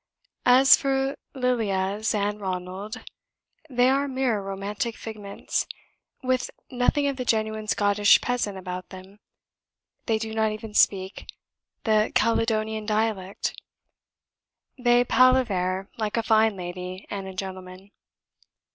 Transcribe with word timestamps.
As 0.47 0.75
for 0.75 1.15
Lilias 1.35 2.15
and 2.15 2.41
Ronald, 2.41 3.01
they 3.69 3.87
are 3.87 4.07
mere 4.07 4.41
romantic 4.41 4.95
figments, 4.95 5.67
with 6.23 6.49
nothing 6.71 7.05
of 7.05 7.17
the 7.17 7.23
genuine 7.23 7.67
Scottish 7.67 8.19
peasant 8.19 8.57
about 8.57 8.89
them; 8.89 9.19
they 10.07 10.17
do 10.17 10.33
not 10.33 10.51
even 10.51 10.73
speak 10.73 11.27
the 11.83 12.11
Caledonian 12.15 12.87
dialect; 12.87 13.53
they 14.75 15.03
palaver 15.03 15.87
like 15.99 16.17
a 16.17 16.23
fine 16.23 16.55
lady 16.57 17.05
and 17.11 17.37
gentleman. 17.37 17.91